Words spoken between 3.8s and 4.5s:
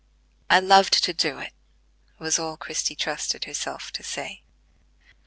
to say.